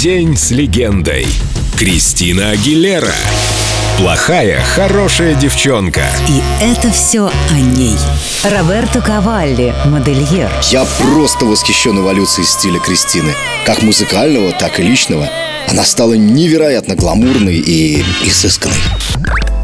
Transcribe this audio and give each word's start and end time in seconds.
День 0.00 0.36
с 0.36 0.50
легендой. 0.50 1.26
Кристина 1.76 2.50
Агилера. 2.50 3.12
Плохая, 3.98 4.62
хорошая 4.62 5.34
девчонка. 5.34 6.08
И 6.28 6.40
это 6.62 6.90
все 6.92 7.26
о 7.26 7.54
ней. 7.54 7.96
Роберто 8.44 9.00
Кавалли, 9.00 9.74
модельер. 9.86 10.50
Я 10.70 10.84
просто 10.84 11.46
восхищен 11.46 11.98
эволюцией 11.98 12.46
стиля 12.46 12.78
Кристины. 12.78 13.34
Как 13.66 13.82
музыкального, 13.82 14.52
так 14.52 14.78
и 14.78 14.84
личного. 14.84 15.28
Она 15.68 15.84
стала 15.84 16.14
невероятно 16.14 16.94
гламурной 16.94 17.56
и 17.56 18.04
изысканной. 18.24 18.76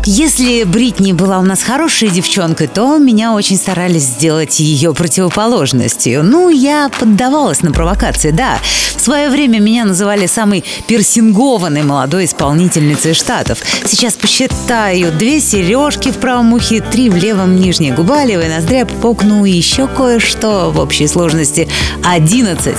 Если 0.06 0.64
Бритни 0.64 1.12
была 1.12 1.38
у 1.38 1.42
нас 1.42 1.62
хорошей 1.62 2.10
девчонкой, 2.10 2.66
то 2.66 2.98
меня 2.98 3.32
очень 3.32 3.56
старались 3.56 4.02
сделать 4.02 4.60
ее 4.60 4.92
противоположностью. 4.92 6.22
Ну, 6.22 6.50
я 6.50 6.90
поддавалась 6.90 7.62
на 7.62 7.72
провокации, 7.72 8.30
да. 8.30 8.58
В 8.96 9.00
свое 9.00 9.30
время 9.30 9.60
меня 9.60 9.86
называли 9.86 10.26
самой 10.26 10.62
персингованной 10.86 11.84
молодой 11.84 12.26
исполнительницей 12.26 13.14
Штатов. 13.14 13.60
Сейчас 13.86 14.12
посчитаю 14.14 15.10
две 15.10 15.40
сережки 15.40 16.10
в 16.10 16.16
правом 16.16 16.52
ухе, 16.52 16.82
три 16.82 17.08
в 17.08 17.16
левом 17.16 17.56
нижней 17.56 17.92
губа, 17.92 18.24
левая 18.24 18.54
ноздря, 18.54 18.84
пупок, 18.84 19.22
ну 19.22 19.46
и 19.46 19.52
еще 19.52 19.88
кое-что 19.88 20.70
в 20.70 20.80
общей 20.80 21.06
сложности 21.06 21.66
одиннадцать. 22.04 22.76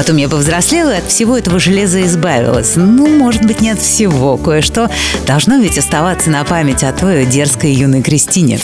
Потом 0.00 0.16
я 0.16 0.30
повзрослела 0.30 0.94
и 0.94 0.96
от 0.96 1.08
всего 1.08 1.36
этого 1.36 1.58
железа 1.58 2.00
избавилась. 2.06 2.72
Ну, 2.74 3.06
может 3.06 3.44
быть, 3.44 3.60
не 3.60 3.68
от 3.68 3.80
всего. 3.80 4.38
Кое-что 4.38 4.90
должно 5.26 5.58
ведь 5.58 5.76
оставаться 5.76 6.30
на 6.30 6.42
память 6.42 6.82
о 6.84 6.92
той 6.94 7.26
дерзкой 7.26 7.74
юной 7.74 8.00
Кристине. 8.00 8.58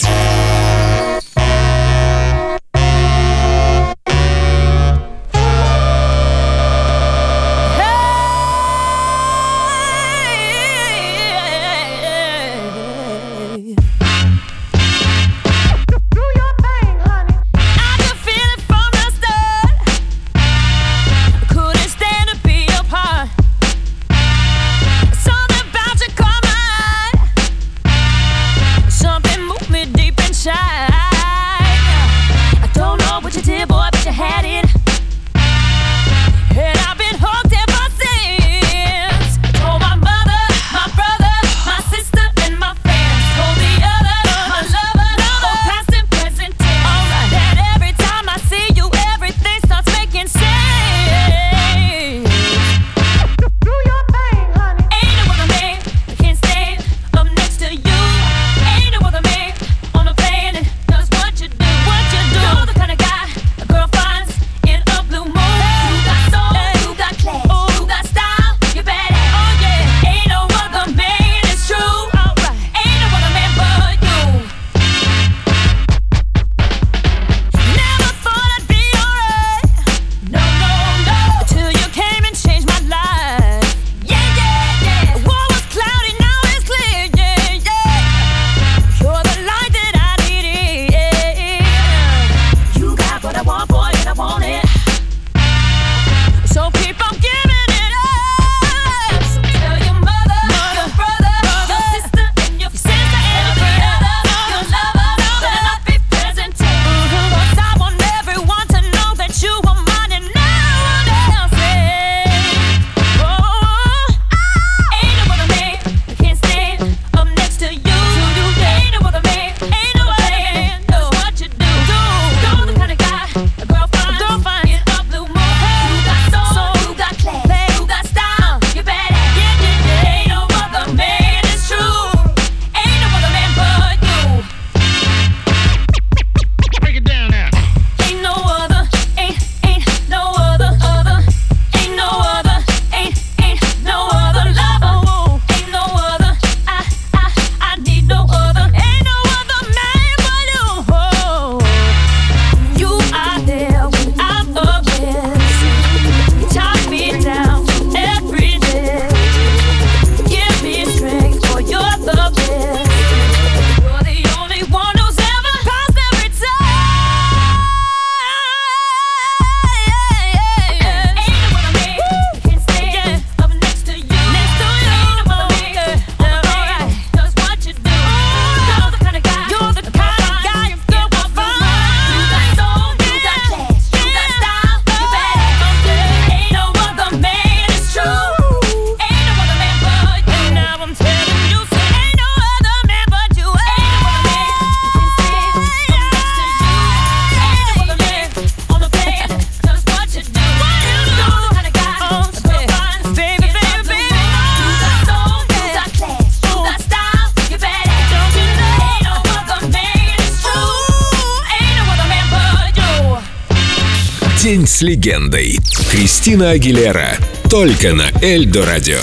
День 214.47 214.65
с 214.65 214.81
легендой. 214.81 215.59
Кристина 215.91 216.51
Агилера. 216.51 217.19
Только 217.51 217.93
на 217.95 218.13
Эльдо 218.23 218.65
радио. 218.65 219.01